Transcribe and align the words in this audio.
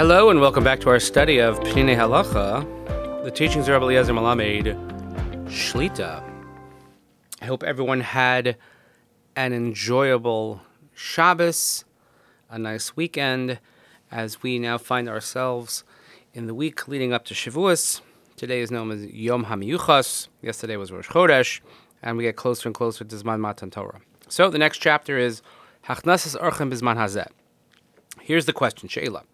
Hello 0.00 0.30
and 0.30 0.40
welcome 0.40 0.64
back 0.64 0.80
to 0.80 0.88
our 0.88 0.98
study 0.98 1.40
of 1.40 1.60
Peninei 1.60 1.94
Halacha, 1.94 3.22
the 3.22 3.30
teachings 3.30 3.68
of 3.68 3.74
Rabbi 3.74 3.84
Eliezer 3.84 4.14
Melamed 4.14 4.74
Shlita. 5.44 6.24
I 7.42 7.44
hope 7.44 7.62
everyone 7.62 8.00
had 8.00 8.56
an 9.36 9.52
enjoyable 9.52 10.62
Shabbos, 10.94 11.84
a 12.48 12.58
nice 12.58 12.96
weekend, 12.96 13.60
as 14.10 14.42
we 14.42 14.58
now 14.58 14.78
find 14.78 15.06
ourselves 15.06 15.84
in 16.32 16.46
the 16.46 16.54
week 16.54 16.88
leading 16.88 17.12
up 17.12 17.26
to 17.26 17.34
Shavuos. 17.34 18.00
Today 18.36 18.60
is 18.60 18.70
known 18.70 18.90
as 18.92 19.04
Yom 19.04 19.44
HaMiyuchas. 19.44 20.28
Yesterday 20.40 20.78
was 20.78 20.90
Rosh 20.90 21.08
Chodesh, 21.08 21.60
and 22.02 22.16
we 22.16 22.24
get 22.24 22.36
closer 22.36 22.70
and 22.70 22.74
closer 22.74 23.04
to 23.04 23.16
Zman 23.16 23.40
Matan 23.40 23.70
Torah. 23.70 24.00
So 24.28 24.48
the 24.48 24.56
next 24.56 24.78
chapter 24.78 25.18
is 25.18 25.42
Hachnasas 25.84 26.40
Orchim 26.40 26.72
Bizman 26.72 26.96
Hazeh. 26.96 27.28
Here's 28.18 28.46
the 28.46 28.54
question, 28.54 28.88
Sheila. 28.88 29.24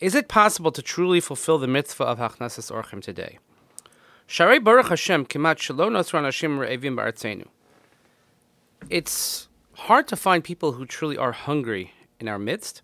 Is 0.00 0.14
it 0.14 0.28
possible 0.28 0.70
to 0.72 0.82
truly 0.82 1.20
fulfill 1.20 1.58
the 1.58 1.66
mitzvah 1.66 2.04
of 2.04 2.18
Hachnasas 2.18 2.70
Orchim 2.70 3.02
today? 3.02 3.38
It's 8.90 9.48
hard 9.74 10.06
to 10.08 10.16
find 10.16 10.44
people 10.44 10.72
who 10.72 10.84
truly 10.86 11.16
are 11.16 11.32
hungry 11.32 11.92
in 12.20 12.28
our 12.28 12.38
midst. 12.38 12.82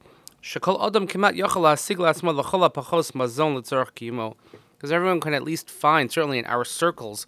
Because 4.76 4.92
everyone 4.92 5.20
can 5.20 5.34
at 5.34 5.42
least 5.44 5.70
find, 5.70 6.10
certainly 6.10 6.38
in 6.38 6.46
our 6.46 6.64
circles, 6.64 7.26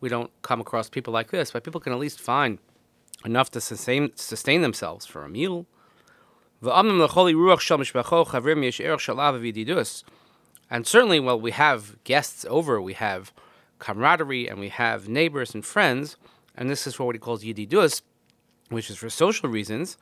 we 0.00 0.08
don't 0.08 0.30
come 0.42 0.60
across 0.60 0.88
people 0.88 1.12
like 1.12 1.30
this, 1.30 1.50
but 1.50 1.62
people 1.64 1.80
can 1.80 1.92
at 1.92 1.98
least 1.98 2.20
find 2.20 2.58
enough 3.24 3.50
to 3.52 3.60
sustain, 3.60 4.12
sustain 4.16 4.62
themselves 4.62 5.06
for 5.06 5.24
a 5.24 5.28
meal. 5.28 5.66
And 10.70 10.86
certainly, 10.86 11.20
while 11.20 11.40
we 11.40 11.50
have 11.50 12.02
guests 12.04 12.46
over, 12.48 12.80
we 12.80 12.94
have 12.94 13.32
camaraderie 13.78 14.48
and 14.48 14.58
we 14.58 14.70
have 14.70 15.08
neighbors 15.08 15.54
and 15.54 15.64
friends, 15.64 16.16
and 16.56 16.70
this 16.70 16.86
is 16.86 16.94
for 16.94 17.04
what 17.04 17.14
he 17.14 17.18
calls 17.18 17.44
yididus, 17.44 18.00
which 18.70 18.88
is 18.88 18.96
for 18.96 19.10
social 19.10 19.48
reasons. 19.48 19.98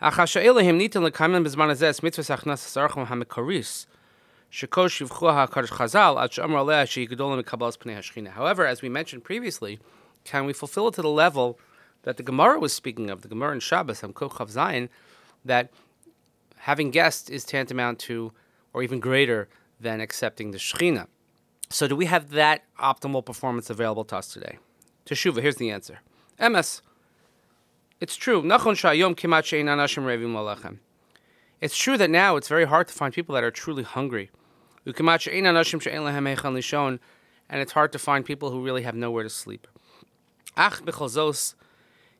However, 0.00 0.22
as 8.66 8.82
we 8.82 8.88
mentioned 8.88 9.22
previously, 9.22 9.78
can 10.24 10.44
we 10.44 10.52
fulfill 10.52 10.88
it 10.88 10.94
to 10.94 11.02
the 11.02 11.08
level 11.08 11.58
that 12.02 12.16
the 12.16 12.22
Gemara 12.22 12.58
was 12.58 12.72
speaking 12.72 13.10
of, 13.10 13.22
the 13.22 13.28
Gemara 13.28 13.52
in 13.52 13.60
Shabbos, 13.60 14.02
on 14.02 14.12
Kochav 14.12 14.52
Zayin, 14.52 14.88
that 15.44 15.70
having 16.58 16.90
guests 16.90 17.30
is 17.30 17.44
tantamount 17.44 17.98
to, 18.00 18.32
or 18.72 18.82
even 18.82 19.00
greater 19.00 19.48
than 19.80 20.00
accepting 20.00 20.50
the 20.50 20.58
Shechina. 20.58 21.06
So, 21.68 21.86
do 21.86 21.94
we 21.94 22.06
have 22.06 22.30
that 22.30 22.64
optimal 22.78 23.24
performance 23.24 23.70
available 23.70 24.04
to 24.06 24.16
us 24.16 24.32
today? 24.32 24.58
Teshuva, 25.06 25.40
here's 25.40 25.56
the 25.56 25.70
answer. 25.70 26.00
MS. 26.38 26.82
It's 28.00 28.16
true. 28.16 28.42
It's 31.60 31.76
true 31.76 31.98
that 31.98 32.10
now 32.10 32.36
it's 32.36 32.48
very 32.48 32.64
hard 32.64 32.88
to 32.88 32.94
find 32.94 33.12
people 33.12 33.34
that 33.34 33.44
are 33.44 33.50
truly 33.50 33.82
hungry. 33.82 34.30
And 34.86 34.94
it's 37.60 37.72
hard 37.72 37.92
to 37.92 37.98
find 37.98 38.24
people 38.24 38.50
who 38.50 38.64
really 38.64 38.82
have 38.82 38.94
nowhere 38.94 39.24
to 39.24 39.30
sleep. 39.30 39.66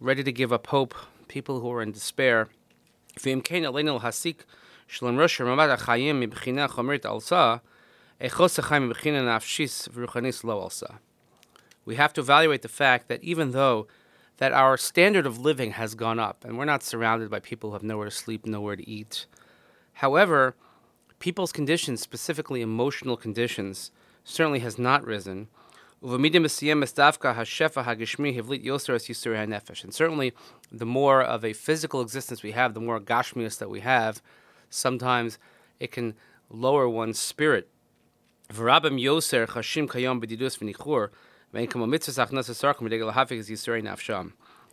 ready 0.00 0.22
to 0.22 0.32
give 0.32 0.52
up 0.52 0.66
hope, 0.68 0.94
people 1.28 1.60
who 1.60 1.70
are 1.72 1.82
in 1.82 1.92
despair. 1.92 2.48
שלם 4.88 5.20
ראש 5.20 5.40
רמת 5.40 5.70
החיים 5.70 6.20
מבחינה 6.20 6.68
חומרית 6.68 7.06
עלסה, 7.06 7.56
איכות 8.20 8.58
החיים 8.58 8.88
מבחינה 8.88 9.36
נפשיס 9.36 9.88
ורוחניס 9.94 10.44
לא 10.44 10.62
עלסה. 10.64 10.86
We 11.86 11.94
have 11.94 12.12
to 12.12 12.20
evaluate 12.20 12.62
the 12.62 12.68
fact 12.68 13.08
that 13.08 13.22
even 13.22 13.52
though 13.52 13.86
that 14.40 14.52
our 14.52 14.76
standard 14.76 15.26
of 15.26 15.38
living 15.38 15.72
has 15.72 15.94
gone 15.94 16.18
up 16.18 16.44
and 16.44 16.56
we're 16.56 16.64
not 16.64 16.82
surrounded 16.82 17.30
by 17.30 17.40
people 17.40 17.70
who 17.70 17.74
have 17.74 17.82
nowhere 17.82 18.06
to 18.06 18.10
sleep, 18.10 18.46
nowhere 18.46 18.74
to 18.74 18.88
eat. 18.88 19.26
However, 19.94 20.54
people's 21.18 21.52
conditions, 21.52 22.00
specifically 22.00 22.62
emotional 22.62 23.18
conditions, 23.18 23.92
certainly 24.24 24.60
has 24.60 24.78
not 24.78 25.04
risen. 25.04 25.48
and 29.83 29.93
certainly, 29.93 30.33
the 30.71 30.85
more 30.85 31.23
of 31.23 31.43
a 31.43 31.53
physical 31.53 32.01
existence 32.01 32.43
we 32.43 32.51
have, 32.51 32.75
the 32.75 32.79
more 32.79 32.99
gashmius 32.99 33.57
that 33.57 33.71
we 33.71 33.79
have, 33.79 34.21
sometimes 34.69 35.39
it 35.79 35.91
can 35.91 36.13
lower 36.47 36.87
one's 36.87 37.17
spirit. 37.17 37.69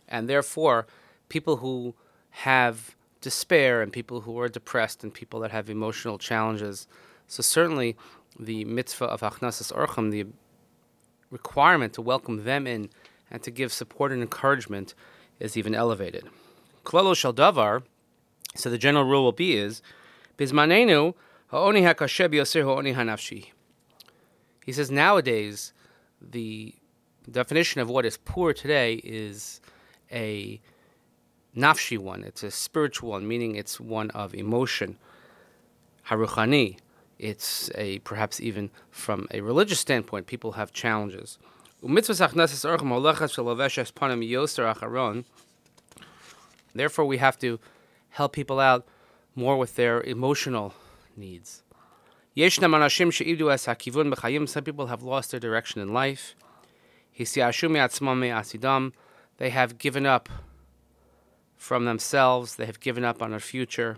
And 0.07 0.29
therefore, 0.29 0.85
people 1.29 1.57
who 1.57 1.95
have 2.29 2.95
despair 3.21 3.81
and 3.81 3.91
people 3.91 4.21
who 4.21 4.39
are 4.39 4.49
depressed 4.49 5.03
and 5.03 5.11
people 5.11 5.39
that 5.39 5.49
have 5.49 5.67
emotional 5.67 6.19
challenges. 6.19 6.87
So 7.27 7.41
certainly, 7.41 7.95
the 8.39 8.65
mitzvah 8.65 9.05
of 9.05 9.21
Achnasas 9.21 9.73
Orchim, 9.73 10.11
the 10.11 10.27
requirement 11.33 11.91
to 11.93 12.01
welcome 12.01 12.43
them 12.45 12.67
in 12.67 12.89
and 13.29 13.41
to 13.43 13.51
give 13.51 13.73
support 13.73 14.11
and 14.11 14.21
encouragement, 14.21 14.93
is 15.39 15.57
even 15.57 15.73
elevated. 15.73 16.23
Klalo 16.85 17.13
Shaldavar, 17.13 17.83
so 18.55 18.69
the 18.69 18.77
general 18.77 19.03
rule 19.03 19.23
will 19.23 19.31
be 19.31 19.57
is 19.57 19.81
Bizmanenu 20.37 21.15
ha'oni 21.47 21.81
hakashe 21.81 22.29
b'yoser 22.29 22.63
ha'oni 22.63 22.93
hanafshi. 22.93 23.47
He 24.63 24.71
says 24.71 24.91
nowadays 24.91 25.73
the 26.21 26.75
definition 27.29 27.81
of 27.81 27.89
what 27.89 28.05
is 28.05 28.17
poor 28.17 28.53
today 28.53 29.01
is 29.03 29.59
a 30.11 30.61
nafshi 31.57 31.97
one. 31.97 32.23
It's 32.23 32.43
a 32.43 32.51
spiritual 32.51 33.09
one, 33.09 33.27
meaning 33.27 33.55
it's 33.55 33.79
one 33.79 34.11
of 34.11 34.33
emotion. 34.35 34.97
Haruchani. 36.07 36.77
It's 37.23 37.71
a 37.75 37.99
perhaps 37.99 38.41
even 38.41 38.69
from 38.91 39.27
a 39.31 39.39
religious 39.39 39.79
standpoint, 39.79 40.27
people 40.27 40.51
have 40.51 40.73
challenges. 40.73 41.39
Therefore, 46.75 47.05
we 47.05 47.19
have 47.19 47.39
to 47.39 47.61
help 48.09 48.33
people 48.33 48.59
out 48.59 48.85
more 49.35 49.57
with 49.57 49.77
their 49.77 50.01
emotional 50.01 50.73
needs. 51.15 51.63
Some 52.35 52.43
people 54.65 54.87
have 54.87 55.03
lost 55.03 55.31
their 55.31 55.39
direction 55.39 55.81
in 55.81 55.93
life. 55.93 56.35
They 59.37 59.49
have 59.49 59.77
given 59.77 60.05
up 60.05 60.27
from 61.55 61.85
themselves. 61.85 62.57
They 62.57 62.65
have 62.65 62.81
given 62.81 63.05
up 63.05 63.21
on 63.21 63.31
their 63.31 63.39
future. 63.39 63.97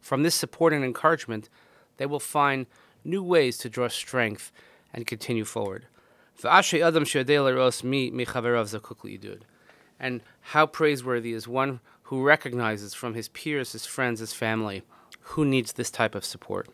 from 0.00 0.22
this 0.22 0.34
support 0.34 0.72
and 0.72 0.84
encouragement, 0.84 1.48
they 1.96 2.06
will 2.06 2.20
find 2.20 2.66
new 3.04 3.22
ways 3.22 3.58
to 3.58 3.68
draw 3.68 3.88
strength 3.88 4.52
and 4.92 5.06
continue 5.06 5.44
forward. 5.44 5.86
And 9.98 10.22
how 10.40 10.66
praiseworthy 10.66 11.32
is 11.32 11.46
one 11.46 11.80
who 12.04 12.22
recognizes 12.22 12.94
from 12.94 13.14
his 13.14 13.28
peers, 13.28 13.72
his 13.72 13.86
friends, 13.86 14.20
his 14.20 14.32
family, 14.32 14.82
who 15.20 15.44
needs 15.44 15.72
this 15.72 15.90
type 15.90 16.14
of 16.14 16.24
support. 16.24 16.68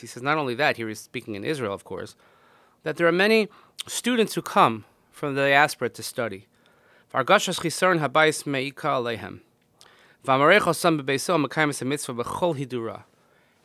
He 0.00 0.06
says 0.06 0.22
not 0.22 0.38
only 0.38 0.54
that, 0.54 0.76
here 0.76 0.88
he's 0.88 1.00
speaking 1.00 1.34
in 1.34 1.44
Israel, 1.44 1.74
of 1.74 1.84
course, 1.84 2.16
that 2.82 2.96
there 2.96 3.06
are 3.06 3.12
many 3.12 3.48
students 3.86 4.34
who 4.34 4.42
come 4.42 4.84
from 5.10 5.34
the 5.34 5.42
diaspora 5.42 5.90
to 5.90 6.02
study. 6.02 6.46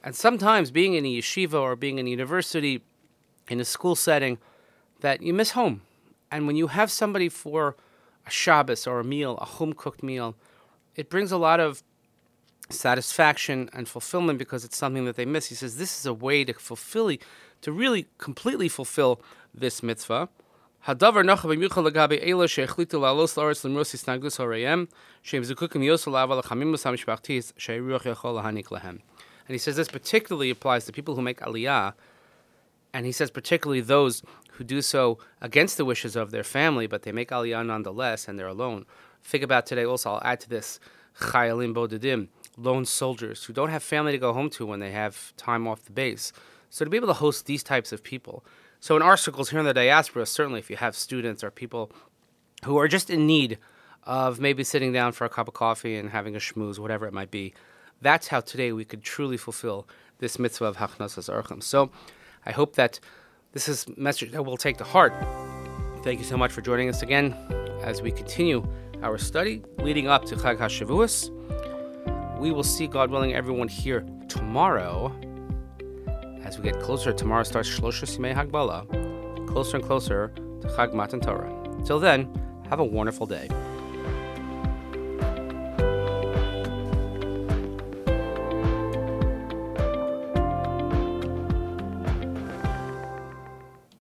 And 0.04 0.16
sometimes 0.16 0.72
being 0.72 0.94
in 0.94 1.06
a 1.06 1.18
yeshiva 1.18 1.60
or 1.60 1.76
being 1.76 1.98
in 1.98 2.08
a 2.08 2.10
university, 2.10 2.82
in 3.50 3.60
a 3.60 3.66
school 3.66 3.96
setting, 3.96 4.38
that 5.02 5.22
you 5.22 5.34
miss 5.34 5.52
home. 5.52 5.82
And 6.32 6.48
when 6.48 6.56
you 6.56 6.68
have 6.68 6.90
somebody 6.90 7.30
for 7.30 7.76
a 8.26 8.32
Shabbos 8.32 8.88
or 8.88 9.00
a 9.00 9.04
meal, 9.04 9.38
a 9.42 9.46
home 9.46 9.74
cooked 9.74 10.02
meal, 10.02 10.36
it 10.96 11.10
brings 11.10 11.32
a 11.32 11.38
lot 11.38 11.60
of 11.60 11.84
satisfaction 12.70 13.70
and 13.74 13.88
fulfillment 13.88 14.40
because 14.40 14.64
it's 14.64 14.78
something 14.78 15.06
that 15.06 15.16
they 15.16 15.26
miss. 15.26 15.48
He 15.48 15.56
says 15.56 15.78
this 15.78 16.00
is 16.00 16.06
a 16.06 16.14
way 16.14 16.46
to 16.46 16.54
fulfill, 16.54 17.12
to 17.62 17.72
really 17.72 18.08
completely 18.18 18.70
fulfill 18.70 19.22
this 19.54 19.84
mitzvah. 19.84 20.30
Hadavar 20.86 21.24
nachav 21.24 21.56
b'miuchal 21.56 21.90
lagabe 21.90 22.20
ela 22.22 22.46
she'echlitu 22.46 23.00
la'alos 23.00 23.38
la'aretz 23.38 23.64
l'mros 23.64 23.94
yisnagdus 23.96 24.38
horeim 24.38 24.90
she'im 25.22 25.42
zukukim 25.42 25.82
yosel 25.82 26.12
la'ava 26.12 26.44
l'chamim 26.44 26.74
l'sam 26.74 26.98
shpachtis 26.98 27.54
she'ruach 27.56 28.02
yachol 28.02 28.44
lahanik. 28.44 28.70
And 28.84 29.00
he 29.48 29.58
says 29.58 29.78
this 29.78 29.88
particularly 29.88 30.50
applies 30.50 30.84
to 30.84 30.92
people 30.92 31.16
who 31.16 31.22
make 31.22 31.40
aliyah, 31.40 31.94
and 32.94 33.06
he 33.06 33.14
says 33.14 33.32
particularly 33.32 33.80
those 33.80 34.24
who 34.52 34.66
do 34.66 34.82
so 34.82 35.20
against 35.40 35.78
the 35.78 35.86
wishes 35.86 36.18
of 36.18 36.32
their 36.32 36.44
family, 36.44 36.86
but 36.86 37.04
they 37.04 37.14
make 37.14 37.30
aliyah 37.30 37.66
nonetheless, 37.66 38.28
and 38.28 38.38
they're 38.38 38.46
alone. 38.46 38.86
Think 39.24 39.46
about 39.46 39.66
today 39.66 39.86
also, 39.86 40.10
I'll 40.10 40.22
add 40.26 40.42
to 40.42 40.50
this, 40.50 40.82
chayalim 41.22 41.74
bodedim, 41.74 42.28
lone 42.58 42.84
soldiers 42.84 43.46
who 43.46 43.54
don't 43.54 43.70
have 43.70 43.84
family 43.84 44.12
to 44.12 44.18
go 44.18 44.34
home 44.34 44.50
to 44.50 44.66
when 44.66 44.82
they 44.82 44.92
have 44.92 45.34
time 45.38 45.66
off 45.66 45.86
the 45.86 45.94
base. 45.94 46.34
So 46.70 46.84
to 46.84 46.92
be 46.92 46.98
able 46.98 47.08
to 47.08 47.14
host 47.14 47.46
these 47.46 47.64
types 47.64 47.94
of 47.94 48.04
people. 48.04 48.44
So 48.84 48.98
in 48.98 49.02
our 49.02 49.16
circles 49.16 49.50
here 49.50 49.62
in 49.62 49.66
the 49.66 49.74
diaspora, 49.74 50.26
certainly 50.26 50.60
if 50.60 50.70
you 50.70 50.76
have 50.76 50.94
students 50.94 51.42
or 51.42 51.50
people 51.50 51.90
who 52.66 52.78
are 52.78 52.90
just 52.90 53.10
in 53.10 53.26
need 53.26 53.58
of 54.04 54.42
maybe 54.42 54.66
sitting 54.66 54.92
down 54.92 55.14
for 55.14 55.24
a 55.24 55.30
cup 55.30 55.48
of 55.48 55.54
coffee 55.54 55.96
and 55.96 56.10
having 56.10 56.36
a 56.36 56.38
schmooze, 56.38 56.80
whatever 56.80 57.08
it 57.08 57.14
might 57.14 57.32
be, 57.32 57.54
that's 58.02 58.28
how 58.28 58.42
today 58.42 58.74
we 58.74 58.84
could 58.84 59.02
truly 59.02 59.38
fulfill 59.38 59.88
this 60.18 60.38
mitzvah 60.38 60.66
of 60.66 60.76
Hachnasas 60.76 61.30
Orchim. 61.30 61.64
So 61.64 61.92
I 62.46 62.52
hope 62.52 62.76
that 62.76 63.00
this 63.54 63.70
is 63.70 63.88
a 63.88 63.98
message 63.98 64.34
that 64.34 64.44
we'll 64.44 64.58
take 64.58 64.76
to 64.80 64.84
heart. 64.84 65.14
Thank 66.04 66.20
you 66.20 66.26
so 66.26 66.36
much 66.36 66.52
for 66.52 66.60
joining 66.60 66.90
us 66.90 67.04
again 67.04 67.34
as 67.84 68.02
we 68.02 68.12
continue 68.12 68.68
our 69.02 69.18
study 69.18 69.64
leading 69.78 70.10
up 70.10 70.26
to 70.26 70.36
Chag 70.36 70.58
HaShavuos. 70.58 71.30
We 72.38 72.52
will 72.52 72.64
see, 72.64 72.88
God 72.88 73.12
willing, 73.12 73.34
everyone 73.34 73.70
here 73.70 74.06
tomorrow. 74.28 75.18
As 76.54 76.60
we 76.60 76.70
get 76.70 76.80
closer, 76.80 77.12
tomorrow 77.12 77.42
starts 77.42 77.68
Shlosha 77.68 78.06
Simei 78.06 78.32
Hagbala, 78.32 78.88
closer 79.48 79.78
and 79.78 79.84
closer 79.84 80.32
to 80.62 80.68
Chag 80.68 80.94
Matan 80.94 81.20
Torah. 81.20 81.52
Till 81.84 82.00
then, 82.00 82.30
have 82.70 82.80
a 82.80 82.84
wonderful 82.84 83.26
day. 83.26 83.50